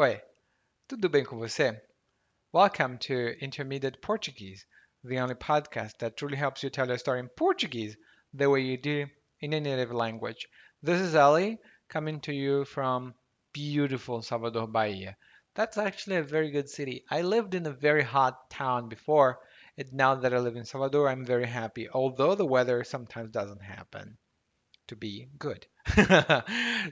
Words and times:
Oi, 0.00 0.18
tudo 0.88 1.10
bem 1.10 1.26
com 1.26 1.36
você? 1.36 1.78
Welcome 2.54 2.96
to 3.00 3.36
Intermediate 3.38 4.00
Portuguese, 4.00 4.64
the 5.04 5.18
only 5.18 5.34
podcast 5.34 5.98
that 5.98 6.16
truly 6.16 6.38
helps 6.38 6.62
you 6.62 6.70
tell 6.70 6.88
your 6.88 6.96
story 6.96 7.20
in 7.20 7.28
Portuguese 7.28 7.98
the 8.32 8.48
way 8.48 8.62
you 8.62 8.78
do 8.78 9.06
in 9.42 9.52
a 9.52 9.60
native 9.60 9.92
language. 9.92 10.48
This 10.82 11.02
is 11.02 11.14
Ali 11.14 11.58
coming 11.90 12.18
to 12.20 12.32
you 12.32 12.64
from 12.64 13.14
beautiful 13.52 14.22
Salvador, 14.22 14.66
Bahia. 14.66 15.18
That's 15.54 15.76
actually 15.76 16.16
a 16.16 16.22
very 16.22 16.50
good 16.50 16.70
city. 16.70 17.04
I 17.10 17.20
lived 17.20 17.54
in 17.54 17.66
a 17.66 17.70
very 17.70 18.02
hot 18.02 18.48
town 18.48 18.88
before, 18.88 19.38
and 19.76 19.92
now 19.92 20.14
that 20.14 20.32
I 20.32 20.38
live 20.38 20.56
in 20.56 20.64
Salvador, 20.64 21.10
I'm 21.10 21.26
very 21.26 21.46
happy, 21.46 21.90
although 21.90 22.34
the 22.34 22.46
weather 22.46 22.84
sometimes 22.84 23.32
doesn't 23.32 23.60
happen 23.60 24.16
to 24.90 24.96
be 24.96 25.28
good. 25.38 25.64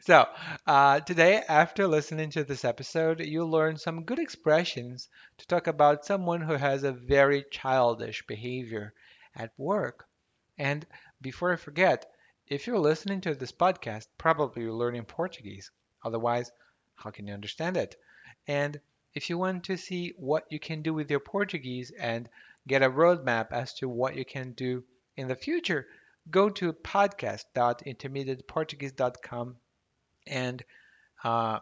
so, 0.03 0.27
uh, 0.69 1.01
today, 1.01 1.43
after 1.49 1.89
listening 1.89 2.31
to 2.31 2.45
this 2.45 2.65
episode, 2.65 3.19
you'll 3.19 3.51
learn 3.51 3.77
some 3.77 4.05
good 4.05 4.21
expressions 4.21 5.09
to 5.37 5.47
talk 5.49 5.67
about 5.67 6.07
someone 6.07 6.41
who 6.41 6.55
has 6.55 6.85
a 6.85 6.93
very 6.93 7.45
childish 7.51 8.25
behavior 8.29 8.95
at 9.35 9.51
work. 9.59 10.07
And 10.57 10.87
before 11.21 11.53
I 11.53 11.57
forget, 11.57 12.07
if 12.47 12.69
you're 12.69 12.79
listening 12.79 13.21
to 13.23 13.35
this 13.35 13.51
podcast, 13.51 14.07
probably 14.17 14.63
you're 14.63 14.73
learning 14.73 15.07
Portuguese. 15.07 15.73
Otherwise, 16.05 16.53
how 16.95 17.11
can 17.11 17.27
you 17.27 17.35
understand 17.35 17.77
it? 17.77 17.97
And 18.47 18.81
if 19.13 19.29
you 19.29 19.39
want 19.39 19.65
to 19.65 19.77
see 19.77 20.15
what 20.17 20.47
you 20.51 20.61
can 20.61 20.83
do 20.83 20.95
with 20.95 21.11
your 21.11 21.19
Portuguese 21.21 21.91
and 21.99 22.29
get 22.69 22.85
a 22.85 22.91
roadmap 22.91 23.51
as 23.51 23.75
to 23.75 23.89
what 23.89 24.15
you 24.15 24.25
can 24.25 24.53
do 24.53 24.85
in 25.17 25.27
the 25.27 25.35
future, 25.35 25.89
go 26.31 26.51
to 26.51 26.73
podcast.intermediateportuguese.com 26.73 29.57
and 30.27 30.65
uh, 31.25 31.59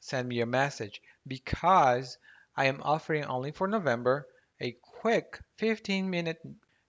send 0.00 0.28
me 0.28 0.40
a 0.40 0.46
message 0.46 1.02
because 1.26 2.16
I 2.56 2.66
am 2.66 2.80
offering 2.82 3.24
only 3.24 3.50
for 3.50 3.66
November 3.66 4.28
a 4.60 4.76
quick 5.00 5.40
15 5.58 6.08
minute 6.08 6.38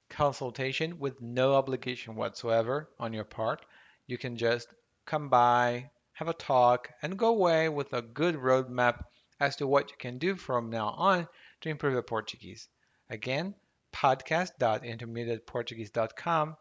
consultation 0.09 0.99
with 0.99 1.19
no 1.21 1.55
obligation 1.55 2.15
whatsoever 2.15 2.89
on 2.99 3.13
your 3.13 3.25
part. 3.25 3.65
You 4.05 4.17
can 4.17 4.35
just 4.37 4.67
come 5.05 5.29
by, 5.29 5.91
have 6.13 6.27
a 6.27 6.33
talk, 6.33 6.89
and 7.01 7.17
go 7.17 7.29
away 7.29 7.69
with 7.69 7.93
a 7.93 8.01
good 8.01 8.35
roadmap 8.35 9.05
as 9.39 9.55
to 9.57 9.67
what 9.67 9.91
you 9.91 9.97
can 9.97 10.17
do 10.17 10.35
from 10.35 10.69
now 10.69 10.87
on 10.89 11.27
to 11.61 11.69
improve 11.69 11.93
your 11.93 12.01
Portuguese. 12.03 12.67
Again, 13.09 13.55
podcast.intermediateportuguese.com 13.93 16.57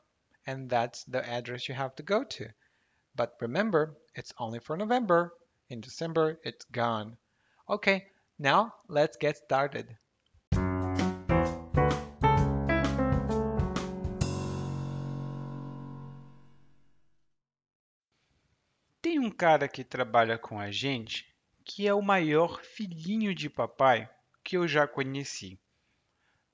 and 0.47 0.69
that's 0.71 1.05
the 1.05 1.27
address 1.29 1.69
you 1.69 1.75
have 1.75 1.95
to 1.97 2.03
go 2.03 2.25
to. 2.25 2.49
But 3.15 3.35
remember, 3.41 3.97
it's 4.15 4.33
only 4.39 4.61
for 4.61 4.77
November. 4.77 5.33
In 5.69 5.81
December, 5.81 6.39
it's 6.45 6.65
gone. 6.71 7.17
Okay, 7.69 8.07
now 8.39 8.75
let's 8.89 9.17
get 9.17 9.37
started. 9.37 9.97
Tem 19.03 19.19
um 19.19 19.31
cara 19.31 19.69
que 19.69 19.85
trabalha 19.85 20.39
com 20.39 20.59
a 20.59 20.71
gente 20.71 21.25
que 21.65 21.89
é 21.89 21.93
o 21.93 22.01
maior 22.01 22.63
filhinho 22.63 23.35
de 23.35 23.51
papai 23.51 24.09
que 24.45 24.57
eu 24.57 24.69
já 24.69 24.87
conheci. 24.87 25.59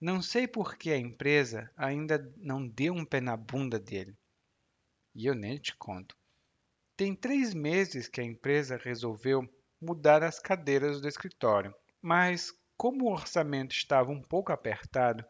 Não 0.03 0.20
sei 0.20 0.48
por 0.48 0.77
que 0.77 0.91
a 0.91 0.98
empresa 0.98 1.70
ainda 1.77 2.19
não 2.36 2.67
deu 2.67 2.92
um 2.92 3.05
pé 3.05 3.20
na 3.20 3.36
bunda 3.36 3.78
dele. 3.78 4.19
E 5.14 5.27
eu 5.27 5.33
nem 5.33 5.56
te 5.59 5.77
conto. 5.77 6.17
Tem 6.97 7.14
três 7.14 7.55
meses 7.55 8.09
que 8.09 8.20
a 8.20 8.25
empresa 8.25 8.77
resolveu 8.77 9.48
mudar 9.81 10.25
as 10.25 10.41
cadeiras 10.41 11.00
do 11.00 11.06
escritório, 11.06 11.72
mas 12.00 12.53
como 12.77 13.05
o 13.05 13.12
orçamento 13.12 13.77
estava 13.77 14.11
um 14.11 14.20
pouco 14.20 14.50
apertado, 14.50 15.25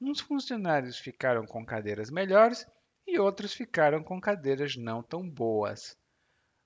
uns 0.00 0.18
funcionários 0.18 0.96
ficaram 0.96 1.44
com 1.44 1.62
cadeiras 1.62 2.10
melhores 2.10 2.66
e 3.06 3.18
outros 3.18 3.52
ficaram 3.52 4.02
com 4.02 4.18
cadeiras 4.18 4.76
não 4.76 5.02
tão 5.02 5.28
boas. 5.28 5.94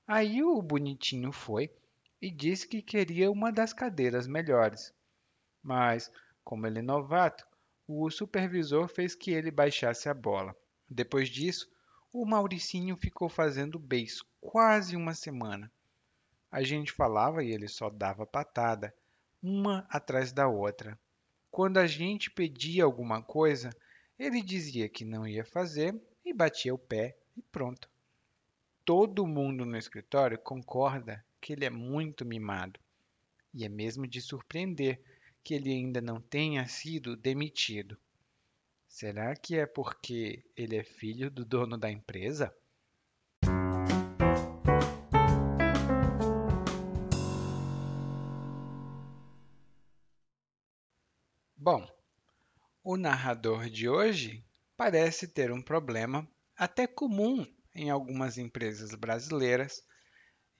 Aí 0.06 0.41
o 0.41 0.62
bonitinho 0.62 1.32
foi 1.32 1.69
e 2.22 2.30
disse 2.30 2.69
que 2.69 2.80
queria 2.80 3.28
uma 3.28 3.50
das 3.50 3.72
cadeiras 3.72 4.28
melhores. 4.28 4.94
Mas 5.60 6.12
como 6.50 6.66
ele 6.66 6.80
é 6.80 6.82
novato, 6.82 7.47
o 7.92 8.08
supervisor 8.08 8.86
fez 8.86 9.16
que 9.16 9.32
ele 9.32 9.50
baixasse 9.50 10.08
a 10.08 10.14
bola. 10.14 10.54
Depois 10.88 11.28
disso, 11.28 11.68
o 12.12 12.24
Mauricinho 12.24 12.96
ficou 12.96 13.28
fazendo 13.28 13.80
beiço 13.80 14.24
quase 14.40 14.94
uma 14.94 15.12
semana. 15.12 15.70
A 16.52 16.62
gente 16.62 16.92
falava 16.92 17.42
e 17.42 17.50
ele 17.50 17.66
só 17.66 17.90
dava 17.90 18.24
patada, 18.24 18.94
uma 19.42 19.86
atrás 19.90 20.32
da 20.32 20.46
outra. 20.46 20.96
Quando 21.50 21.78
a 21.78 21.86
gente 21.86 22.30
pedia 22.30 22.84
alguma 22.84 23.20
coisa, 23.22 23.70
ele 24.16 24.40
dizia 24.40 24.88
que 24.88 25.04
não 25.04 25.26
ia 25.26 25.44
fazer 25.44 26.00
e 26.24 26.32
batia 26.32 26.72
o 26.72 26.78
pé 26.78 27.16
e 27.36 27.42
pronto. 27.42 27.90
Todo 28.84 29.26
mundo 29.26 29.66
no 29.66 29.76
escritório 29.76 30.38
concorda 30.38 31.24
que 31.40 31.52
ele 31.52 31.64
é 31.64 31.70
muito 31.70 32.24
mimado. 32.24 32.78
E 33.52 33.64
é 33.64 33.68
mesmo 33.68 34.06
de 34.06 34.20
surpreender 34.20 35.02
que 35.50 35.54
ele 35.54 35.72
ainda 35.72 36.00
não 36.00 36.20
tenha 36.20 36.64
sido 36.68 37.16
demitido. 37.16 37.98
Será 38.86 39.34
que 39.34 39.56
é 39.56 39.66
porque 39.66 40.44
ele 40.56 40.76
é 40.76 40.84
filho 40.84 41.28
do 41.28 41.44
dono 41.44 41.76
da 41.76 41.90
empresa? 41.90 42.54
Bom, 51.56 51.84
o 52.84 52.96
narrador 52.96 53.68
de 53.68 53.88
hoje 53.88 54.46
parece 54.76 55.26
ter 55.26 55.50
um 55.50 55.60
problema 55.60 56.30
até 56.56 56.86
comum 56.86 57.44
em 57.74 57.90
algumas 57.90 58.38
empresas 58.38 58.94
brasileiras 58.94 59.82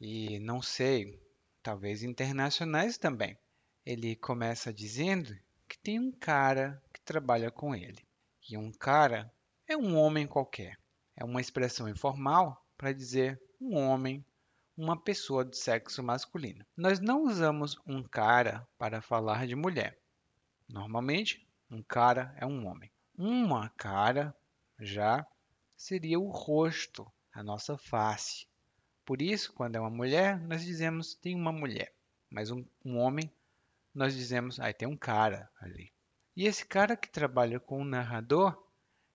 e 0.01 0.41
não 0.41 0.61
sei, 0.61 1.23
talvez 1.63 2.03
internacionais 2.03 2.99
também. 2.99 3.39
Ele 3.85 4.15
começa 4.17 4.73
dizendo 4.73 5.37
que 5.69 5.79
tem 5.79 5.99
um 5.99 6.13
cara 6.13 6.83
que 6.93 7.01
trabalha 7.01 7.51
com 7.51 7.75
ele. 7.75 8.05
E 8.49 8.57
um 8.57 8.73
cara 8.73 9.33
é 9.67 9.77
um 9.77 9.97
homem 9.97 10.27
qualquer. 10.27 10.79
É 11.17 11.25
uma 11.25 11.41
expressão 11.41 11.89
informal 11.89 12.67
para 12.77 12.93
dizer 12.93 13.41
um 13.61 13.77
homem, 13.77 14.25
uma 14.77 15.01
pessoa 15.01 15.45
do 15.45 15.55
sexo 15.55 16.03
masculino. 16.03 16.65
Nós 16.77 16.99
não 16.99 17.25
usamos 17.25 17.77
um 17.87 18.03
cara 18.03 18.67
para 18.79 19.01
falar 19.01 19.47
de 19.47 19.55
mulher. 19.55 19.99
Normalmente, 20.69 21.47
um 21.71 21.83
cara 21.83 22.35
é 22.39 22.47
um 22.47 22.67
homem. 22.67 22.91
Uma 23.17 23.69
cara 23.71 24.35
já 24.79 25.27
seria 25.77 26.19
o 26.19 26.31
rosto, 26.31 27.11
a 27.33 27.43
nossa 27.43 27.77
face. 27.77 28.47
Por 29.05 29.23
isso, 29.23 29.53
quando 29.53 29.77
é 29.77 29.81
uma 29.81 29.91
mulher, 29.91 30.41
nós 30.41 30.65
dizemos 30.65 31.15
tem 31.15 31.35
uma 31.35 31.53
mulher. 31.53 31.95
Mas 32.31 32.51
um, 32.51 32.65
um 32.85 32.99
homem 32.99 33.31
nós 33.95 34.15
dizemos, 34.15 34.59
ah, 34.61 34.73
tem 34.73 34.87
um 34.87 34.97
cara 34.97 35.51
ali. 35.61 35.93
E 36.37 36.47
esse 36.47 36.65
cara 36.65 36.97
que 36.97 37.11
trabalha 37.11 37.59
com 37.59 37.81
o 37.81 37.85
narrador 37.85 38.57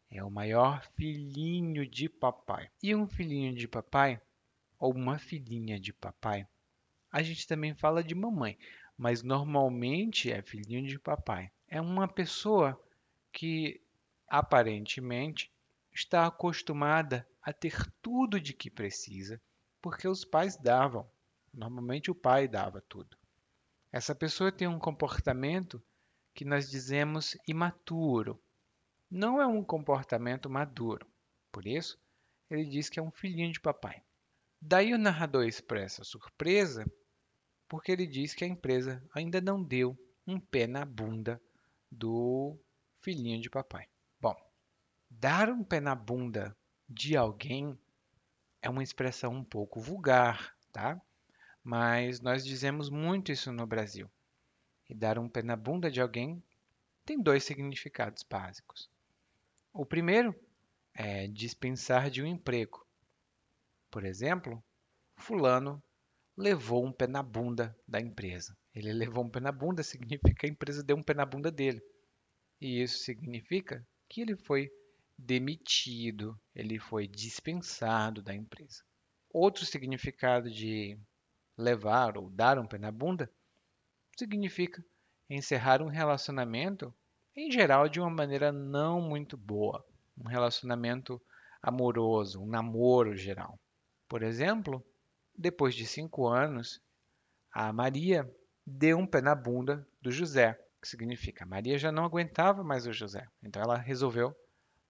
é 0.10 0.24
o 0.24 0.30
maior 0.30 0.86
filhinho 0.96 1.88
de 1.88 2.08
papai. 2.10 2.70
E 2.82 2.94
um 2.96 3.08
filhinho 3.08 3.56
de 3.56 3.68
papai, 3.68 4.22
ou 4.78 4.94
uma 4.94 5.18
filhinha 5.18 5.80
de 5.80 5.94
papai, 5.94 6.48
a 7.12 7.24
gente 7.24 7.48
também 7.48 7.74
fala 7.74 8.04
de 8.04 8.14
mamãe, 8.14 8.58
mas 8.98 9.24
normalmente 9.24 10.32
é 10.32 10.42
filhinho 10.42 10.88
de 10.88 11.00
papai. 11.00 11.52
É 11.68 11.80
uma 11.80 12.08
pessoa 12.08 12.80
que 13.32 13.82
aparentemente 14.28 15.52
está 15.94 16.28
acostumada 16.28 17.28
a 17.42 17.54
ter 17.54 17.90
tudo 18.02 18.40
de 18.40 18.54
que 18.54 18.70
precisa, 18.70 19.42
porque 19.82 20.08
os 20.08 20.26
pais 20.26 20.58
davam. 20.58 21.10
Normalmente 21.54 22.12
o 22.12 22.16
pai 22.16 22.48
dava 22.48 22.82
tudo. 22.82 23.18
Essa 23.96 24.14
pessoa 24.14 24.52
tem 24.52 24.68
um 24.68 24.78
comportamento 24.78 25.82
que 26.34 26.44
nós 26.44 26.70
dizemos 26.70 27.38
imaturo. 27.48 28.38
Não 29.10 29.40
é 29.40 29.48
um 29.48 29.64
comportamento 29.64 30.50
maduro. 30.50 31.08
Por 31.50 31.66
isso, 31.66 31.98
ele 32.50 32.66
diz 32.66 32.90
que 32.90 33.00
é 33.00 33.02
um 33.02 33.10
filhinho 33.10 33.54
de 33.54 33.62
papai. 33.62 34.04
Daí 34.62 34.94
o 34.94 34.98
narrador 34.98 35.46
expressa 35.46 36.04
surpresa 36.04 36.86
porque 37.70 37.90
ele 37.90 38.06
diz 38.06 38.34
que 38.34 38.44
a 38.44 38.48
empresa 38.50 39.02
ainda 39.16 39.40
não 39.40 39.64
deu 39.64 39.98
um 40.28 40.42
pé 40.42 40.68
na 40.68 40.84
bunda 40.84 41.42
do 41.90 42.60
filhinho 43.00 43.42
de 43.42 43.50
papai. 43.50 43.88
Bom, 44.20 44.36
dar 45.10 45.50
um 45.50 45.64
pé 45.64 45.80
na 45.80 45.96
bunda 45.96 46.54
de 46.90 47.16
alguém 47.16 47.80
é 48.62 48.70
uma 48.70 48.84
expressão 48.84 49.32
um 49.32 49.44
pouco 49.46 49.80
vulgar, 49.80 50.54
tá? 50.74 51.02
Mas 51.66 52.22
nós 52.22 52.46
dizemos 52.46 52.92
muito 52.92 53.32
isso 53.32 53.52
no 53.52 53.66
Brasil. 53.66 54.08
E 54.88 54.94
dar 54.94 55.18
um 55.18 55.28
pé 55.28 55.42
na 55.42 55.56
bunda 55.56 55.90
de 55.90 56.00
alguém 56.00 56.42
tem 57.04 57.20
dois 57.20 57.44
significados 57.44 58.22
básicos. 58.22 58.88
O 59.74 59.84
primeiro 59.84 60.36
é 60.94 61.28
dispensar 61.28 62.12
de 62.12 62.22
um 62.22 62.28
emprego. 62.28 62.86
Por 63.90 64.06
exemplo, 64.06 64.64
Fulano 65.18 65.82
levou 66.38 66.86
um 66.86 66.92
pé 66.92 67.08
na 67.08 67.24
bunda 67.24 67.76
da 67.88 68.00
empresa. 68.00 68.56
Ele 68.72 68.94
levou 68.94 69.26
um 69.26 69.30
pé 69.30 69.40
na 69.40 69.52
bunda 69.52 69.82
significa 69.82 70.36
que 70.36 70.46
a 70.46 70.50
empresa 70.50 70.84
deu 70.84 70.96
um 70.96 71.04
pé 71.04 71.16
na 71.16 71.26
bunda 71.26 71.50
dele. 71.50 71.82
E 72.62 72.80
isso 72.80 73.00
significa 73.00 73.84
que 74.08 74.22
ele 74.22 74.36
foi 74.36 74.72
demitido, 75.18 76.40
ele 76.54 76.78
foi 76.78 77.08
dispensado 77.08 78.22
da 78.22 78.36
empresa. 78.36 78.84
Outro 79.32 79.66
significado 79.66 80.52
de 80.52 80.96
levar 81.58 82.18
ou 82.18 82.30
dar 82.30 82.60
um 82.60 82.66
pé 82.66 82.78
na 82.78 82.92
bunda 82.92 83.30
significa 84.18 84.84
encerrar 85.30 85.82
um 85.82 85.88
relacionamento, 85.88 86.94
em 87.36 87.52
geral, 87.52 87.90
de 87.90 88.00
uma 88.00 88.10
maneira 88.10 88.52
não 88.52 89.02
muito 89.02 89.36
boa. 89.36 89.86
Um 90.18 90.28
relacionamento 90.28 91.22
amoroso, 91.62 92.42
um 92.42 92.48
namoro 92.48 93.16
geral. 93.16 93.60
Por 94.08 94.24
exemplo, 94.24 94.86
depois 95.38 95.76
de 95.76 95.86
cinco 95.86 96.28
anos, 96.28 96.82
a 97.52 97.74
Maria 97.74 98.30
deu 98.66 98.98
um 98.98 99.08
pé 99.08 99.22
na 99.22 99.36
bunda 99.36 99.86
do 100.02 100.12
José, 100.12 100.60
que 100.82 100.88
significa 100.88 101.44
a 101.44 101.48
Maria 101.48 101.78
já 101.78 101.92
não 101.92 102.06
aguentava 102.06 102.64
mais 102.64 102.86
o 102.86 102.94
José. 102.94 103.28
Então 103.44 103.62
ela 103.62 103.78
resolveu 103.78 104.36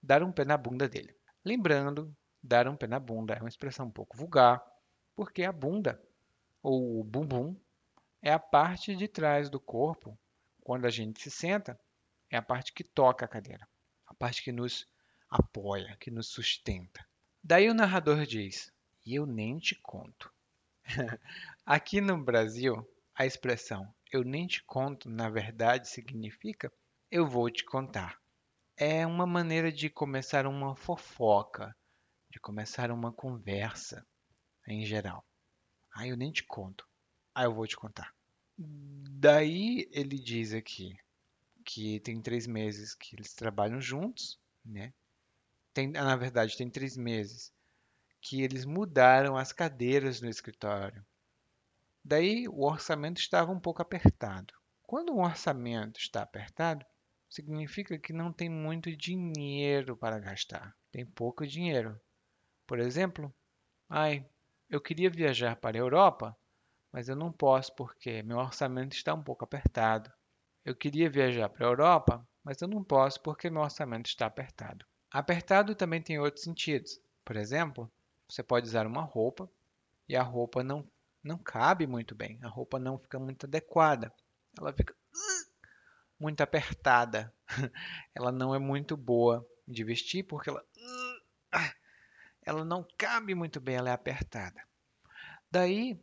dar 0.01 0.21
um 0.21 0.31
pé 0.31 0.45
na 0.45 0.57
bunda 0.57 0.87
dele. 0.87 1.15
Lembrando, 1.43 2.15
dar 2.43 2.67
um 2.67 2.75
pé 2.75 2.87
na 2.87 2.99
bunda 2.99 3.33
é 3.33 3.39
uma 3.39 3.49
expressão 3.49 3.87
um 3.87 3.91
pouco 3.91 4.17
vulgar, 4.17 4.61
porque 5.15 5.43
a 5.43 5.51
bunda, 5.51 5.99
ou 6.65 6.99
o 6.99 7.03
bumbum, 7.03 7.55
é 8.23 8.33
a 8.33 8.39
parte 8.39 8.95
de 8.95 9.07
trás 9.07 9.51
do 9.51 9.59
corpo, 9.59 10.17
quando 10.61 10.85
a 10.85 10.89
gente 10.89 11.21
se 11.21 11.29
senta, 11.29 11.79
é 12.27 12.37
a 12.37 12.41
parte 12.41 12.73
que 12.73 12.83
toca 12.83 13.23
a 13.23 13.27
cadeira, 13.27 13.69
a 14.07 14.15
parte 14.15 14.41
que 14.41 14.51
nos 14.51 14.87
apoia, 15.29 15.95
que 15.99 16.09
nos 16.09 16.29
sustenta. 16.29 17.07
Daí 17.43 17.69
o 17.69 17.73
narrador 17.75 18.25
diz: 18.25 18.73
E 19.05 19.13
eu 19.13 19.27
nem 19.27 19.59
te 19.59 19.75
conto. 19.75 20.33
Aqui 21.63 22.01
no 22.01 22.17
Brasil, 22.23 22.83
a 23.13 23.27
expressão 23.27 23.93
eu 24.11 24.23
nem 24.23 24.47
te 24.47 24.63
conto, 24.63 25.07
na 25.07 25.29
verdade, 25.29 25.87
significa 25.87 26.73
eu 27.11 27.27
vou 27.27 27.47
te 27.51 27.63
contar. 27.63 28.19
É 28.75 29.05
uma 29.05 29.27
maneira 29.27 29.71
de 29.71 29.87
começar 29.87 30.47
uma 30.47 30.75
fofoca, 30.75 31.75
de 32.31 32.39
começar 32.39 32.89
uma 32.89 33.13
conversa 33.13 34.03
em 34.67 34.83
geral. 34.83 35.23
Ah, 35.95 36.05
eu 36.05 36.17
nem 36.17 36.29
te 36.29 36.43
conto. 36.43 36.85
Ah, 37.33 37.45
eu 37.45 37.53
vou 37.53 37.65
te 37.65 37.77
contar. 37.77 38.13
Daí 38.57 39.87
ele 39.93 40.19
diz 40.19 40.53
aqui 40.53 40.97
que 41.63 42.01
tem 42.01 42.21
três 42.21 42.45
meses 42.45 42.93
que 42.93 43.15
eles 43.15 43.33
trabalham 43.33 43.79
juntos, 43.79 44.37
né? 44.63 44.93
Tem, 45.73 45.87
na 45.87 46.15
verdade, 46.17 46.57
tem 46.57 46.69
três 46.69 46.97
meses 46.97 47.51
que 48.21 48.41
eles 48.41 48.65
mudaram 48.65 49.37
as 49.37 49.53
cadeiras 49.53 50.19
no 50.19 50.29
escritório. 50.29 51.05
Daí 52.03 52.45
o 52.49 52.63
orçamento 52.65 53.21
estava 53.21 53.51
um 53.51 53.59
pouco 53.59 53.81
apertado. 53.81 54.53
Quando 54.83 55.13
um 55.13 55.21
orçamento 55.21 55.97
está 55.97 56.21
apertado, 56.21 56.85
significa 57.29 57.97
que 57.97 58.11
não 58.11 58.33
tem 58.33 58.49
muito 58.49 58.95
dinheiro 58.95 59.95
para 59.95 60.19
gastar. 60.19 60.75
Tem 60.91 61.05
pouco 61.05 61.47
dinheiro. 61.47 61.99
Por 62.67 62.79
exemplo, 62.79 63.33
ai, 63.89 64.27
eu 64.69 64.81
queria 64.81 65.09
viajar 65.09 65.55
para 65.55 65.77
a 65.77 65.79
Europa, 65.79 66.37
mas 66.91 67.09
eu 67.09 67.15
não 67.15 67.31
posso 67.31 67.75
porque 67.75 68.23
meu 68.23 68.37
orçamento 68.37 68.95
está 68.95 69.13
um 69.13 69.23
pouco 69.23 69.43
apertado. 69.43 70.11
Eu 70.63 70.75
queria 70.75 71.09
viajar 71.09 71.49
para 71.49 71.65
a 71.65 71.69
Europa, 71.69 72.27
mas 72.43 72.61
eu 72.61 72.67
não 72.67 72.83
posso 72.83 73.21
porque 73.21 73.49
meu 73.49 73.61
orçamento 73.61 74.07
está 74.07 74.25
apertado. 74.25 74.85
Apertado 75.11 75.75
também 75.75 76.01
tem 76.01 76.19
outros 76.19 76.43
sentidos. 76.43 76.99
Por 77.23 77.35
exemplo, 77.35 77.91
você 78.27 78.41
pode 78.41 78.67
usar 78.67 78.87
uma 78.87 79.01
roupa 79.01 79.49
e 80.07 80.15
a 80.15 80.23
roupa 80.23 80.63
não, 80.63 80.87
não 81.23 81.37
cabe 81.37 81.85
muito 81.85 82.15
bem, 82.15 82.39
a 82.41 82.47
roupa 82.47 82.79
não 82.79 82.97
fica 82.97 83.19
muito 83.19 83.45
adequada. 83.45 84.11
Ela 84.57 84.73
fica 84.73 84.95
muito 86.19 86.41
apertada. 86.41 87.33
Ela 88.15 88.31
não 88.31 88.55
é 88.55 88.59
muito 88.59 88.95
boa 88.95 89.45
de 89.67 89.83
vestir 89.83 90.23
porque 90.23 90.49
ela, 90.49 90.63
ela 92.45 92.63
não 92.63 92.85
cabe 92.97 93.33
muito 93.33 93.59
bem, 93.59 93.75
ela 93.75 93.89
é 93.89 93.93
apertada. 93.93 94.61
Daí, 95.49 95.99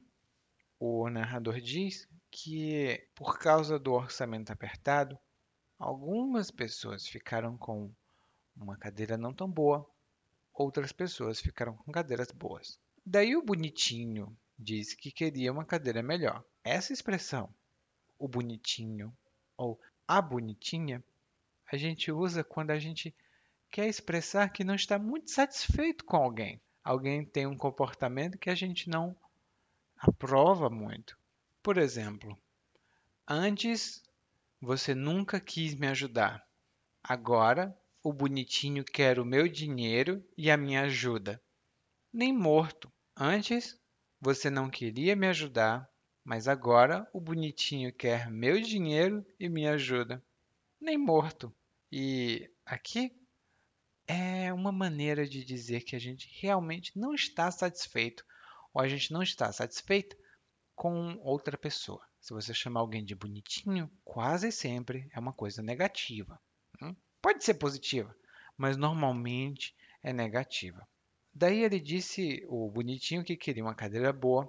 o 0.78 1.08
narrador 1.08 1.60
diz 1.60 2.08
que, 2.30 3.06
por 3.14 3.38
causa 3.38 3.78
do 3.78 3.92
orçamento 3.92 4.50
apertado, 4.50 5.18
algumas 5.78 6.50
pessoas 6.50 7.06
ficaram 7.06 7.56
com 7.56 7.92
uma 8.56 8.76
cadeira 8.76 9.16
não 9.16 9.32
tão 9.32 9.48
boa, 9.48 9.88
outras 10.52 10.90
pessoas 10.90 11.40
ficaram 11.40 11.76
com 11.76 11.92
cadeiras 11.92 12.32
boas. 12.32 12.78
Daí 13.04 13.36
o 13.36 13.44
bonitinho 13.44 14.36
disse 14.58 14.96
que 14.96 15.10
queria 15.10 15.52
uma 15.52 15.64
cadeira 15.64 16.02
melhor. 16.02 16.44
Essa 16.64 16.92
expressão, 16.92 17.52
o 18.18 18.28
bonitinho 18.28 19.16
ou 19.56 19.80
a 20.06 20.20
bonitinha, 20.20 21.02
a 21.70 21.76
gente 21.76 22.10
usa 22.12 22.44
quando 22.44 22.70
a 22.70 22.78
gente 22.78 23.14
quer 23.72 23.88
expressar 23.88 24.50
que 24.50 24.62
não 24.62 24.74
está 24.74 24.98
muito 24.98 25.30
satisfeito 25.30 26.04
com 26.04 26.18
alguém. 26.18 26.60
Alguém 26.84 27.24
tem 27.24 27.46
um 27.46 27.56
comportamento 27.56 28.36
que 28.36 28.50
a 28.50 28.54
gente 28.54 28.90
não 28.90 29.16
aprova 29.96 30.68
muito. 30.68 31.18
Por 31.62 31.78
exemplo, 31.78 32.38
antes 33.26 34.02
você 34.60 34.94
nunca 34.94 35.40
quis 35.40 35.74
me 35.74 35.86
ajudar. 35.86 36.46
Agora 37.02 37.74
o 38.02 38.12
bonitinho 38.12 38.84
quer 38.84 39.18
o 39.18 39.24
meu 39.24 39.48
dinheiro 39.48 40.22
e 40.36 40.50
a 40.50 40.56
minha 40.56 40.82
ajuda. 40.82 41.40
Nem 42.12 42.30
morto. 42.30 42.92
Antes 43.16 43.80
você 44.20 44.50
não 44.50 44.68
queria 44.68 45.16
me 45.16 45.28
ajudar, 45.28 45.88
mas 46.22 46.46
agora 46.46 47.08
o 47.10 47.20
bonitinho 47.20 47.90
quer 47.90 48.30
meu 48.30 48.60
dinheiro 48.60 49.24
e 49.40 49.48
minha 49.48 49.72
ajuda. 49.72 50.22
Nem 50.78 50.98
morto. 50.98 51.50
E 51.90 52.50
aqui 52.66 53.21
é 54.06 54.52
uma 54.52 54.72
maneira 54.72 55.28
de 55.28 55.44
dizer 55.44 55.82
que 55.82 55.96
a 55.96 55.98
gente 55.98 56.28
realmente 56.40 56.98
não 56.98 57.14
está 57.14 57.50
satisfeito 57.50 58.24
ou 58.72 58.80
a 58.80 58.88
gente 58.88 59.12
não 59.12 59.22
está 59.22 59.52
satisfeita 59.52 60.16
com 60.74 61.16
outra 61.22 61.56
pessoa. 61.56 62.04
Se 62.20 62.32
você 62.32 62.54
chamar 62.54 62.80
alguém 62.80 63.04
de 63.04 63.14
bonitinho, 63.14 63.90
quase 64.04 64.50
sempre 64.50 65.08
é 65.12 65.18
uma 65.18 65.32
coisa 65.32 65.62
negativa. 65.62 66.40
Hum? 66.80 66.94
Pode 67.20 67.44
ser 67.44 67.54
positiva, 67.54 68.14
mas 68.56 68.76
normalmente 68.76 69.74
é 70.02 70.12
negativa. 70.12 70.86
Daí 71.34 71.62
ele 71.62 71.80
disse, 71.80 72.44
o 72.48 72.70
bonitinho, 72.70 73.24
que 73.24 73.36
queria 73.36 73.62
uma 73.62 73.74
cadeira 73.74 74.12
boa, 74.12 74.48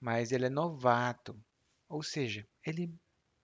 mas 0.00 0.32
ele 0.32 0.46
é 0.46 0.50
novato. 0.50 1.38
Ou 1.88 2.02
seja, 2.02 2.46
ele 2.64 2.92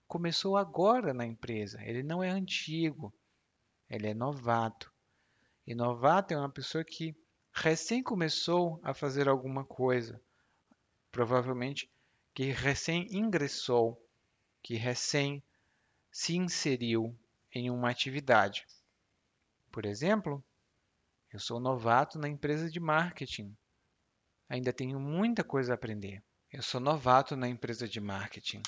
começou 0.07 0.57
agora 0.57 1.13
na 1.13 1.25
empresa, 1.25 1.81
ele 1.83 2.03
não 2.03 2.23
é 2.23 2.29
antigo, 2.29 3.13
ele 3.89 4.07
é 4.07 4.13
novato. 4.13 4.92
Novato 5.67 6.33
é 6.33 6.37
uma 6.37 6.49
pessoa 6.49 6.83
que 6.83 7.15
recém 7.53 8.03
começou 8.03 8.79
a 8.83 8.93
fazer 8.93 9.29
alguma 9.29 9.63
coisa, 9.63 10.19
provavelmente 11.11 11.89
que 12.33 12.51
recém 12.51 13.07
ingressou, 13.11 14.03
que 14.61 14.75
recém 14.75 15.43
se 16.11 16.35
inseriu 16.35 17.15
em 17.51 17.69
uma 17.69 17.89
atividade. 17.89 18.65
Por 19.71 19.85
exemplo, 19.85 20.43
eu 21.31 21.39
sou 21.39 21.59
novato 21.59 22.19
na 22.19 22.27
empresa 22.27 22.69
de 22.69 22.79
marketing. 22.79 23.55
Ainda 24.49 24.73
tenho 24.73 24.99
muita 24.99 25.43
coisa 25.43 25.73
a 25.73 25.75
aprender. 25.75 26.23
Eu 26.51 26.61
sou 26.61 26.79
novato 26.79 27.35
na 27.35 27.47
empresa 27.47 27.87
de 27.87 27.99
marketing. 27.99 28.61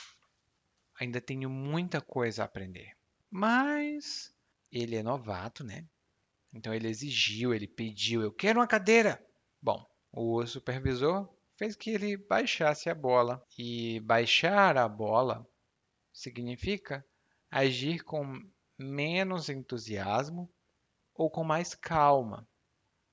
Ainda 0.99 1.19
tenho 1.19 1.49
muita 1.49 2.01
coisa 2.01 2.43
a 2.43 2.45
aprender. 2.45 2.95
Mas 3.29 4.33
ele 4.71 4.95
é 4.95 5.03
novato, 5.03 5.63
né? 5.63 5.85
Então 6.55 6.73
ele 6.73 6.87
exigiu, 6.87 7.53
ele 7.53 7.67
pediu, 7.67 8.21
eu 8.21 8.31
quero 8.31 8.61
uma 8.61 8.67
cadeira. 8.67 9.21
Bom, 9.61 9.85
o 10.09 10.45
supervisor 10.47 11.29
fez 11.57 11.75
que 11.75 11.89
ele 11.89 12.15
baixasse 12.15 12.89
a 12.89 12.95
bola. 12.95 13.45
E 13.57 13.99
baixar 13.99 14.77
a 14.77 14.87
bola 14.87 15.45
significa 16.13 17.05
agir 17.51 18.05
com 18.05 18.41
menos 18.79 19.49
entusiasmo 19.49 20.49
ou 21.13 21.29
com 21.29 21.43
mais 21.43 21.75
calma. 21.75 22.47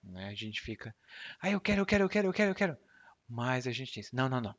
Né? 0.01 0.29
A 0.29 0.35
gente 0.35 0.61
fica, 0.61 0.95
ah, 1.41 1.51
eu 1.51 1.61
quero, 1.61 1.81
eu 1.81 1.87
quero, 1.87 2.05
eu 2.05 2.09
quero, 2.09 2.29
eu 2.29 2.33
quero, 2.33 2.51
eu 2.53 2.55
quero. 2.55 2.79
Mas 3.29 3.67
a 3.67 3.73
gente 3.73 3.93
diz, 3.93 4.13
não, 4.13 4.29
não, 4.29 4.41
não, 4.41 4.55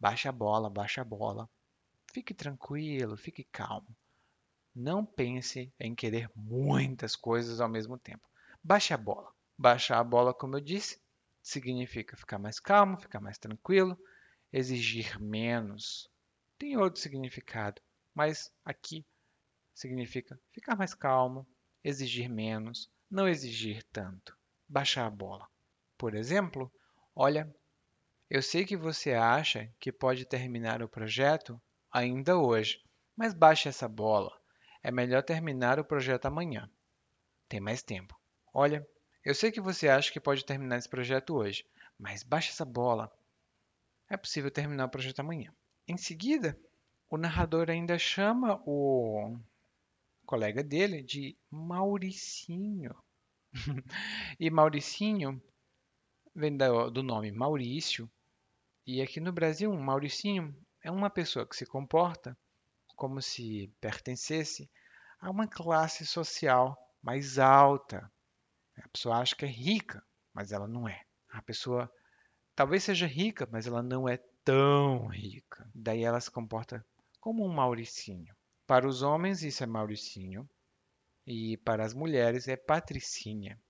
baixa 0.00 0.30
a 0.30 0.32
bola, 0.32 0.70
baixa 0.70 1.02
a 1.02 1.04
bola. 1.04 1.50
Fique 2.14 2.32
tranquilo, 2.32 3.14
fique 3.14 3.44
calmo. 3.44 3.94
Não 4.76 5.04
pense 5.04 5.72
em 5.80 5.92
querer 5.94 6.30
muitas 6.36 7.16
coisas 7.16 7.60
ao 7.60 7.68
mesmo 7.68 7.98
tempo. 7.98 8.28
Baixe 8.62 8.94
a 8.94 8.96
bola. 8.96 9.32
Baixar 9.58 9.98
a 9.98 10.04
bola, 10.04 10.34
como 10.34 10.54
eu 10.56 10.60
disse, 10.60 11.00
significa 11.42 12.16
ficar 12.16 12.38
mais 12.38 12.60
calmo, 12.60 13.00
ficar 13.00 13.20
mais 13.20 13.38
tranquilo, 13.38 13.98
exigir 14.52 15.18
menos. 15.20 16.08
Tem 16.58 16.76
outro 16.76 17.00
significado, 17.00 17.82
mas 18.14 18.52
aqui 18.64 19.04
significa 19.74 20.38
ficar 20.52 20.76
mais 20.76 20.94
calmo, 20.94 21.46
exigir 21.84 22.28
menos, 22.28 22.90
não 23.10 23.28
exigir 23.28 23.82
tanto, 23.92 24.36
baixar 24.68 25.06
a 25.06 25.10
bola. 25.10 25.48
Por 25.96 26.14
exemplo, 26.14 26.70
olha, 27.14 27.50
Eu 28.30 28.42
sei 28.42 28.64
que 28.64 28.76
você 28.76 29.14
acha 29.14 29.72
que 29.80 29.92
pode 29.92 30.24
terminar 30.26 30.82
o 30.82 30.88
projeto 30.88 31.60
ainda 31.92 32.38
hoje, 32.38 32.80
mas 33.16 33.34
baixe 33.34 33.68
essa 33.68 33.88
bola. 33.88 34.30
É 34.86 34.92
melhor 34.92 35.20
terminar 35.20 35.80
o 35.80 35.84
projeto 35.84 36.26
amanhã. 36.26 36.70
Tem 37.48 37.58
mais 37.58 37.82
tempo. 37.82 38.16
Olha, 38.54 38.88
eu 39.24 39.34
sei 39.34 39.50
que 39.50 39.60
você 39.60 39.88
acha 39.88 40.12
que 40.12 40.20
pode 40.20 40.44
terminar 40.44 40.78
esse 40.78 40.88
projeto 40.88 41.34
hoje, 41.34 41.66
mas 41.98 42.22
baixe 42.22 42.50
essa 42.50 42.64
bola. 42.64 43.10
É 44.08 44.16
possível 44.16 44.48
terminar 44.48 44.84
o 44.84 44.88
projeto 44.88 45.18
amanhã. 45.18 45.52
Em 45.88 45.96
seguida, 45.96 46.56
o 47.10 47.16
narrador 47.16 47.68
ainda 47.68 47.98
chama 47.98 48.62
o 48.64 49.36
colega 50.24 50.62
dele 50.62 51.02
de 51.02 51.36
Mauricinho. 51.50 52.94
e 54.38 54.48
Mauricinho 54.48 55.42
vem 56.32 56.56
do 56.56 57.02
nome 57.02 57.32
Maurício. 57.32 58.08
E 58.86 59.02
aqui 59.02 59.18
no 59.18 59.32
Brasil, 59.32 59.72
Mauricinho 59.72 60.56
é 60.80 60.92
uma 60.92 61.10
pessoa 61.10 61.44
que 61.44 61.56
se 61.56 61.66
comporta 61.66 62.38
como 62.96 63.22
se 63.22 63.72
pertencesse 63.80 64.68
a 65.20 65.30
uma 65.30 65.46
classe 65.46 66.06
social 66.06 66.76
mais 67.02 67.38
alta. 67.38 68.10
A 68.76 68.88
pessoa 68.88 69.18
acha 69.18 69.36
que 69.36 69.44
é 69.44 69.48
rica, 69.48 70.02
mas 70.34 70.50
ela 70.50 70.66
não 70.66 70.88
é. 70.88 71.02
A 71.30 71.40
pessoa 71.42 71.90
talvez 72.54 72.82
seja 72.82 73.06
rica, 73.06 73.48
mas 73.52 73.66
ela 73.66 73.82
não 73.82 74.08
é 74.08 74.18
tão 74.44 75.06
rica. 75.06 75.68
Daí 75.74 76.02
ela 76.02 76.20
se 76.20 76.30
comporta 76.30 76.84
como 77.20 77.44
um 77.44 77.52
Mauricinho. 77.52 78.34
Para 78.66 78.88
os 78.88 79.02
homens, 79.02 79.42
isso 79.42 79.62
é 79.62 79.66
Mauricinho. 79.66 80.48
E 81.26 81.56
para 81.58 81.84
as 81.84 81.94
mulheres 81.94 82.48
é 82.48 82.56
Patricinha. 82.56 83.60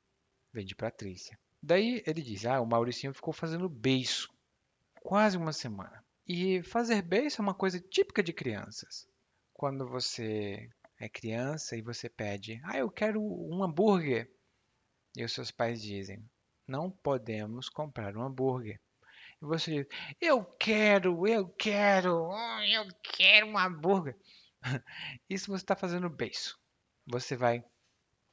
Vem 0.52 0.64
de 0.64 0.74
Patrícia. 0.74 1.38
Daí 1.62 2.02
ele 2.06 2.22
diz: 2.22 2.46
Ah, 2.46 2.60
o 2.60 2.66
Mauricinho 2.66 3.14
ficou 3.14 3.32
fazendo 3.32 3.68
beiço. 3.68 4.28
Quase 5.00 5.36
uma 5.36 5.52
semana. 5.52 6.04
E 6.26 6.62
fazer 6.62 7.02
beiço 7.02 7.40
é 7.40 7.42
uma 7.42 7.54
coisa 7.54 7.80
típica 7.80 8.22
de 8.22 8.32
crianças. 8.32 9.08
Quando 9.56 9.88
você 9.88 10.68
é 11.00 11.08
criança 11.08 11.76
e 11.76 11.80
você 11.80 12.10
pede: 12.10 12.60
Ah, 12.62 12.76
eu 12.76 12.90
quero 12.90 13.22
um 13.22 13.64
hambúrguer. 13.64 14.30
E 15.16 15.24
os 15.24 15.32
seus 15.32 15.50
pais 15.50 15.80
dizem: 15.80 16.22
Não 16.68 16.90
podemos 16.90 17.70
comprar 17.70 18.14
um 18.14 18.22
hambúrguer. 18.22 18.78
E 19.40 19.46
você 19.46 19.82
diz: 19.82 19.86
Eu 20.20 20.44
quero, 20.44 21.26
eu 21.26 21.48
quero, 21.48 22.28
oh, 22.28 22.60
eu 22.60 22.86
quero 23.02 23.46
um 23.46 23.56
hambúrguer. 23.56 24.14
Isso 25.28 25.50
você 25.50 25.64
está 25.64 25.74
fazendo 25.74 26.10
beiço. 26.10 26.60
Você 27.06 27.34
vai 27.34 27.64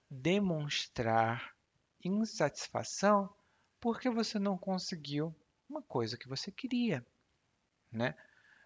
demonstrar 0.09 1.55
insatisfação 2.03 3.33
porque 3.79 4.09
você 4.09 4.37
não 4.37 4.57
conseguiu 4.57 5.33
uma 5.69 5.81
coisa 5.81 6.17
que 6.17 6.27
você 6.27 6.51
queria, 6.51 7.05
né? 7.89 8.13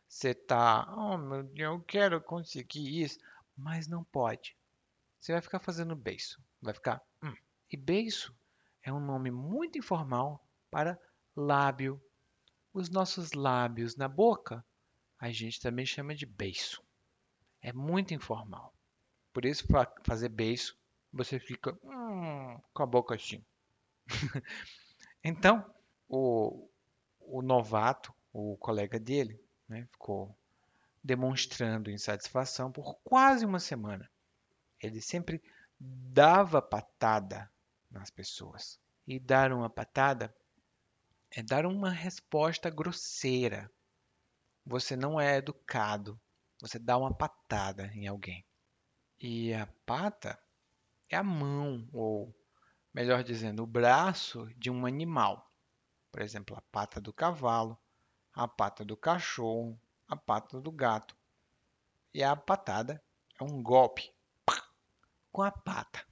Você 0.08 0.34
tá, 0.34 0.92
oh 0.96 1.18
meu 1.18 1.44
Deus, 1.44 1.74
eu 1.76 1.82
quero 1.82 2.22
conseguir 2.22 3.02
isso, 3.04 3.20
mas 3.56 3.88
não 3.88 4.04
pode. 4.04 4.56
Você 5.20 5.34
vai 5.34 5.42
ficar 5.42 5.60
fazendo 5.60 5.96
beiço, 5.96 6.42
vai 6.62 6.74
ficar. 6.74 7.04
Hum. 7.22 7.36
E 7.70 7.76
beiço 7.76 8.34
é 8.82 8.94
um 8.94 9.00
nome 9.00 9.30
muito 9.30 9.78
informal 9.78 10.48
para 10.72 10.98
lábio. 11.36 12.02
Os 12.74 12.90
nossos 12.90 13.34
lábios 13.34 13.96
na 13.96 14.08
boca, 14.08 14.66
a 15.20 15.32
gente 15.32 15.60
também 15.60 15.86
chama 15.86 16.16
de 16.16 16.26
beiço. 16.26 16.82
É 17.62 17.74
muito 17.74 18.14
informal. 18.14 18.74
Por 19.34 19.44
isso, 19.44 19.68
para 19.68 19.92
fazer 20.06 20.30
beiço, 20.30 20.78
você 21.12 21.40
fica 21.40 21.78
hum, 21.84 22.60
com 22.74 22.84
a 22.84 22.86
boca 22.86 23.16
assim. 23.16 23.44
então, 25.24 25.70
o, 26.08 26.70
o 27.20 27.42
novato, 27.42 28.14
o 28.32 28.56
colega 28.58 29.00
dele, 29.00 29.40
né, 29.68 29.86
ficou 29.92 30.38
demonstrando 31.04 31.92
insatisfação 31.92 32.72
por 32.72 32.96
quase 33.04 33.46
uma 33.46 33.60
semana. 33.60 34.10
Ele 34.82 35.02
sempre 35.02 35.42
dava 35.80 36.62
patada 36.62 37.50
nas 37.90 38.10
pessoas. 38.10 38.80
E 39.06 39.20
dar 39.20 39.52
uma 39.54 39.70
patada 39.70 40.36
é 41.32 41.42
dar 41.42 41.66
uma 41.66 41.90
resposta 41.90 42.70
grosseira. 42.70 43.72
Você 44.66 44.96
não 44.96 45.20
é 45.20 45.38
educado. 45.38 46.20
Você 46.60 46.78
dá 46.78 46.98
uma 46.98 47.14
patada 47.14 47.88
em 47.94 48.08
alguém. 48.08 48.46
E 49.20 49.54
a 49.54 49.66
pata 49.86 50.38
é 51.10 51.16
a 51.16 51.24
mão, 51.24 51.88
ou 51.94 52.36
melhor 52.94 53.24
dizendo, 53.24 53.64
o 53.64 53.68
braço 53.68 54.48
de 54.58 54.70
um 54.70 54.86
animal. 54.86 55.50
Por 56.12 56.22
exemplo, 56.22 56.56
a 56.58 56.62
pata 56.62 57.00
do 57.00 57.14
cavalo, 57.14 57.80
a 58.38 58.48
pata 58.48 58.86
do 58.86 58.96
cachorro, 58.96 59.80
a 60.08 60.16
pata 60.16 60.62
do 60.62 60.72
gato. 60.72 61.18
E 62.14 62.24
a 62.24 62.36
patada 62.36 63.04
é 63.40 63.44
um 63.44 63.64
golpe 63.64 64.14
com 65.32 65.42
a 65.42 65.52
pata. 65.52 66.06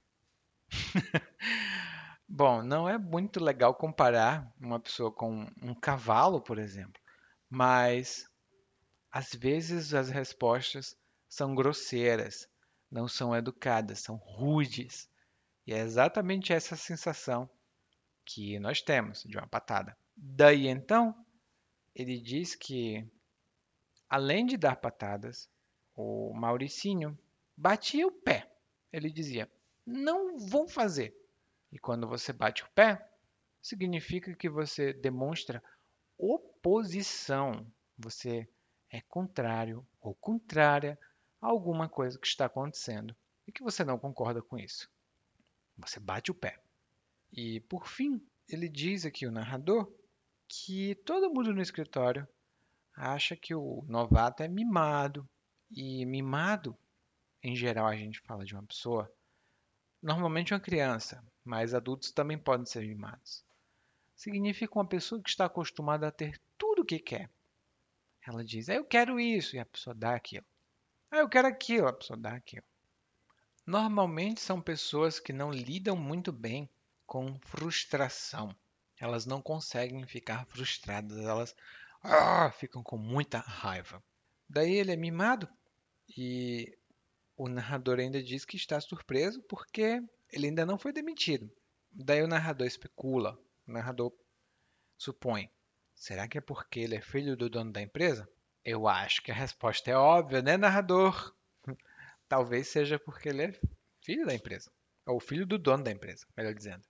Bom, 2.28 2.64
não 2.64 2.88
é 2.88 2.98
muito 2.98 3.38
legal 3.38 3.72
comparar 3.76 4.52
uma 4.60 4.80
pessoa 4.80 5.12
com 5.12 5.48
um 5.62 5.72
cavalo, 5.72 6.40
por 6.40 6.58
exemplo, 6.58 7.00
mas 7.48 8.28
às 9.12 9.30
vezes 9.32 9.94
as 9.94 10.10
respostas 10.10 10.96
são 11.28 11.54
grosseiras, 11.54 12.48
não 12.90 13.06
são 13.06 13.36
educadas, 13.36 14.00
são 14.00 14.16
rudes. 14.16 15.08
E 15.64 15.72
é 15.72 15.78
exatamente 15.78 16.52
essa 16.52 16.74
sensação 16.74 17.48
que 18.24 18.58
nós 18.58 18.82
temos 18.82 19.22
de 19.22 19.38
uma 19.38 19.46
patada. 19.46 19.96
Daí 20.16 20.66
então, 20.66 21.14
ele 21.96 22.20
diz 22.20 22.54
que, 22.54 23.08
além 24.06 24.44
de 24.44 24.58
dar 24.58 24.76
patadas, 24.76 25.48
o 25.94 26.30
Mauricinho 26.34 27.18
batia 27.56 28.06
o 28.06 28.12
pé. 28.12 28.52
Ele 28.92 29.10
dizia: 29.10 29.50
Não 29.86 30.36
vou 30.36 30.68
fazer. 30.68 31.16
E 31.72 31.78
quando 31.78 32.06
você 32.06 32.34
bate 32.34 32.62
o 32.62 32.70
pé, 32.74 33.10
significa 33.62 34.34
que 34.34 34.46
você 34.46 34.92
demonstra 34.92 35.62
oposição. 36.18 37.66
Você 37.96 38.46
é 38.90 39.00
contrário 39.00 39.84
ou 39.98 40.14
contrária 40.14 40.98
a 41.40 41.46
alguma 41.46 41.88
coisa 41.88 42.18
que 42.18 42.26
está 42.26 42.44
acontecendo 42.44 43.16
e 43.46 43.52
que 43.52 43.62
você 43.62 43.82
não 43.82 43.98
concorda 43.98 44.42
com 44.42 44.58
isso. 44.58 44.90
Você 45.78 45.98
bate 45.98 46.30
o 46.30 46.34
pé. 46.34 46.60
E, 47.32 47.60
por 47.60 47.88
fim, 47.88 48.20
ele 48.46 48.68
diz 48.68 49.06
aqui, 49.06 49.26
o 49.26 49.32
narrador, 49.32 49.90
que 50.48 50.94
todo 50.96 51.32
mundo 51.32 51.52
no 51.52 51.60
escritório 51.60 52.26
acha 52.96 53.36
que 53.36 53.54
o 53.54 53.84
novato 53.88 54.42
é 54.42 54.48
mimado. 54.48 55.28
E 55.70 56.06
mimado, 56.06 56.76
em 57.42 57.56
geral, 57.56 57.86
a 57.86 57.96
gente 57.96 58.20
fala 58.20 58.44
de 58.44 58.54
uma 58.54 58.62
pessoa, 58.62 59.12
normalmente 60.00 60.54
uma 60.54 60.60
criança, 60.60 61.22
mas 61.44 61.74
adultos 61.74 62.12
também 62.12 62.38
podem 62.38 62.64
ser 62.64 62.86
mimados. 62.86 63.44
Significa 64.14 64.78
uma 64.78 64.86
pessoa 64.86 65.20
que 65.20 65.28
está 65.28 65.46
acostumada 65.46 66.06
a 66.06 66.12
ter 66.12 66.40
tudo 66.56 66.82
o 66.82 66.84
que 66.84 66.98
quer. 66.98 67.28
Ela 68.26 68.44
diz, 68.44 68.68
ah, 68.68 68.74
eu 68.74 68.84
quero 68.84 69.20
isso, 69.20 69.56
e 69.56 69.58
a 69.58 69.66
pessoa 69.66 69.94
dá 69.94 70.14
aquilo. 70.14 70.46
Ah, 71.10 71.18
eu 71.18 71.28
quero 71.28 71.48
aquilo, 71.48 71.88
a 71.88 71.92
pessoa 71.92 72.16
dá 72.16 72.34
aquilo. 72.34 72.64
Normalmente 73.66 74.40
são 74.40 74.60
pessoas 74.60 75.18
que 75.18 75.32
não 75.32 75.50
lidam 75.50 75.96
muito 75.96 76.32
bem 76.32 76.68
com 77.04 77.38
frustração 77.40 78.56
elas 78.98 79.26
não 79.26 79.42
conseguem 79.42 80.06
ficar 80.06 80.46
frustradas, 80.46 81.18
elas 81.18 81.54
ah, 82.02 82.50
ficam 82.52 82.82
com 82.82 82.96
muita 82.96 83.38
raiva. 83.38 84.02
Daí 84.48 84.74
ele 84.74 84.92
é 84.92 84.96
mimado 84.96 85.48
e 86.16 86.76
o 87.36 87.48
narrador 87.48 87.98
ainda 87.98 88.22
diz 88.22 88.44
que 88.44 88.56
está 88.56 88.80
surpreso 88.80 89.42
porque 89.42 90.02
ele 90.32 90.46
ainda 90.46 90.64
não 90.64 90.78
foi 90.78 90.92
demitido. 90.92 91.50
Daí 91.90 92.22
o 92.22 92.28
narrador 92.28 92.66
especula, 92.66 93.38
o 93.66 93.72
narrador 93.72 94.12
supõe: 94.96 95.50
será 95.94 96.28
que 96.28 96.38
é 96.38 96.40
porque 96.40 96.80
ele 96.80 96.94
é 96.94 97.00
filho 97.00 97.36
do 97.36 97.50
dono 97.50 97.72
da 97.72 97.82
empresa? 97.82 98.28
Eu 98.64 98.88
acho 98.88 99.22
que 99.22 99.30
a 99.30 99.34
resposta 99.34 99.90
é 99.90 99.96
óbvia, 99.96 100.42
né, 100.42 100.56
narrador? 100.56 101.34
Talvez 102.28 102.68
seja 102.68 102.98
porque 102.98 103.28
ele 103.28 103.42
é 103.44 103.60
filho 104.02 104.26
da 104.26 104.34
empresa, 104.34 104.70
ou 105.04 105.20
filho 105.20 105.46
do 105.46 105.58
dono 105.58 105.84
da 105.84 105.90
empresa, 105.90 106.26
melhor 106.36 106.54
dizendo. 106.54 106.82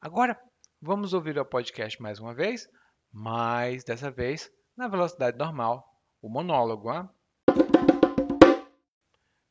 Agora, 0.00 0.40
Vamos 0.84 1.14
ouvir 1.14 1.38
o 1.38 1.44
podcast 1.44 2.02
mais 2.02 2.18
uma 2.18 2.34
vez, 2.34 2.68
mas 3.12 3.84
dessa 3.84 4.10
vez 4.10 4.50
na 4.76 4.88
velocidade 4.88 5.38
normal, 5.38 5.88
o 6.20 6.28
monólogo. 6.28 6.92
Hein? 6.92 7.08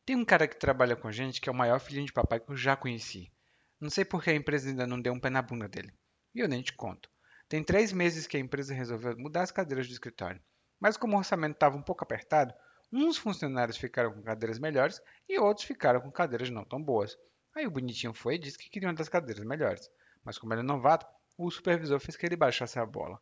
Tem 0.05 0.17
um 0.17 0.25
cara 0.25 0.45
que 0.45 0.57
trabalha 0.57 0.93
com 0.93 1.07
a 1.07 1.11
gente 1.13 1.39
que 1.39 1.47
é 1.47 1.51
o 1.53 1.55
maior 1.55 1.79
filhinho 1.79 2.05
de 2.05 2.11
papai 2.11 2.41
que 2.41 2.51
eu 2.51 2.57
já 2.57 2.75
conheci. 2.75 3.31
Não 3.79 3.89
sei 3.89 4.03
por 4.03 4.21
que 4.21 4.29
a 4.29 4.35
empresa 4.35 4.67
ainda 4.67 4.85
não 4.85 5.01
deu 5.01 5.13
um 5.13 5.21
pé 5.21 5.29
na 5.29 5.41
bunda 5.41 5.69
dele. 5.69 5.93
E 6.35 6.41
eu 6.41 6.49
nem 6.49 6.61
te 6.61 6.73
conto. 6.73 7.09
Tem 7.47 7.63
três 7.63 7.93
meses 7.93 8.27
que 8.27 8.35
a 8.35 8.41
empresa 8.41 8.73
resolveu 8.73 9.17
mudar 9.17 9.43
as 9.43 9.53
cadeiras 9.53 9.87
do 9.87 9.93
escritório. 9.93 10.41
Mas 10.81 10.97
como 10.97 11.15
o 11.15 11.19
orçamento 11.19 11.53
estava 11.53 11.77
um 11.77 11.81
pouco 11.81 12.03
apertado, 12.03 12.53
uns 12.91 13.17
funcionários 13.17 13.77
ficaram 13.77 14.11
com 14.11 14.21
cadeiras 14.21 14.59
melhores 14.59 15.01
e 15.29 15.39
outros 15.39 15.65
ficaram 15.65 16.01
com 16.01 16.11
cadeiras 16.11 16.49
não 16.49 16.65
tão 16.65 16.83
boas. 16.83 17.17
Aí 17.55 17.65
o 17.65 17.71
bonitinho 17.71 18.13
foi 18.13 18.35
e 18.35 18.39
disse 18.39 18.57
que 18.57 18.69
queria 18.69 18.89
uma 18.89 18.95
das 18.95 19.07
cadeiras 19.07 19.45
melhores. 19.45 19.89
Mas 20.25 20.37
como 20.37 20.53
ele 20.53 20.59
é 20.59 20.65
novato, 20.65 21.07
o 21.45 21.51
supervisor 21.51 21.99
fez 21.99 22.15
que 22.15 22.25
ele 22.25 22.35
baixasse 22.35 22.79
a 22.79 22.85
bola. 22.85 23.19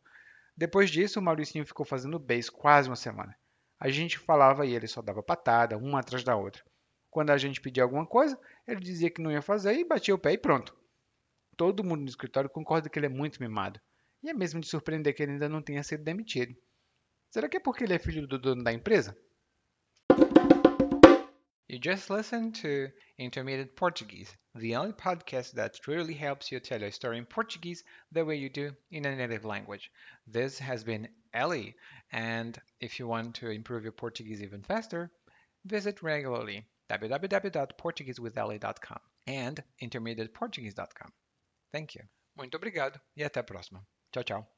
Depois 0.56 0.90
disso, 0.90 1.20
o 1.20 1.24
Mauricinho 1.24 1.66
ficou 1.66 1.86
fazendo 1.86 2.20
beijo 2.20 2.52
quase 2.52 2.90
uma 2.90 2.96
semana. 2.96 3.36
A 3.80 3.90
gente 3.90 4.20
falava 4.20 4.66
e 4.66 4.76
ele 4.76 4.88
só 4.88 5.02
dava 5.02 5.24
patada, 5.24 5.78
uma 5.78 6.00
atrás 6.00 6.24
da 6.24 6.36
outra. 6.36 6.62
Quando 7.10 7.30
a 7.30 7.38
gente 7.38 7.62
pedia 7.62 7.84
alguma 7.84 8.06
coisa, 8.06 8.40
ele 8.68 8.82
dizia 8.82 9.10
que 9.10 9.22
não 9.22 9.32
ia 9.32 9.42
fazer 9.42 9.74
e 9.74 9.88
batia 9.88 10.14
o 10.14 10.20
pé 10.20 10.34
e 10.34 10.38
pronto. 10.38 10.78
Todo 11.56 11.84
mundo 11.84 12.02
no 12.02 12.10
escritório 12.10 12.50
concorda 12.50 12.90
que 12.90 13.00
ele 13.00 13.06
é 13.06 13.10
muito 13.10 13.42
mimado. 13.42 13.80
E 14.22 14.30
é 14.30 14.34
mesmo 14.34 14.60
de 14.60 14.68
surpreender 14.68 15.16
que 15.16 15.24
ele 15.24 15.34
ainda 15.34 15.48
não 15.48 15.62
tenha 15.62 15.82
sido 15.82 16.04
demitido. 16.04 16.54
Será 17.30 17.48
que 17.48 17.58
é 17.58 17.60
porque 17.60 17.84
ele 17.84 17.94
é 17.94 18.00
filho 18.00 18.28
do 18.28 18.38
dono 18.38 18.64
da 18.64 18.74
empresa? 18.74 19.18
You 21.70 21.80
just 21.82 22.10
listened 22.10 22.60
to 22.62 22.92
Intermediate 23.18 23.74
Portuguese, 23.76 24.38
the 24.60 24.76
only 24.76 24.94
podcast 24.94 25.54
that 25.54 25.80
truly 25.82 26.14
helps 26.14 26.52
you 26.52 26.60
tell 26.60 26.82
your 26.82 26.92
story 26.92 27.18
in 27.18 27.26
Portuguese 27.26 27.84
the 28.12 28.24
way 28.26 28.36
you 28.36 28.50
do 28.50 28.76
in 28.92 29.06
a 29.06 29.16
native 29.16 29.46
language. 29.46 29.90
This 30.28 30.60
has 30.60 30.84
been 30.84 31.08
Ellie, 31.34 31.76
and 32.12 32.62
if 32.80 33.00
you 33.00 33.08
want 33.08 33.34
to 33.36 33.50
improve 33.50 33.84
your 33.84 33.92
Portuguese 33.92 34.42
even 34.42 34.64
faster, 34.64 35.12
visit 35.66 36.02
regularly 36.02 36.66
www.portuguesewithellie.com 36.90 39.00
and 39.28 39.62
intermediateportuguese.com. 39.82 41.12
Thank 41.72 41.96
you. 41.96 42.04
Muito 42.36 42.56
obrigado 42.56 43.00
e 43.16 43.24
até 43.24 43.40
a 43.40 43.44
próxima. 43.44 43.86
Tchau, 44.12 44.24
tchau. 44.24 44.50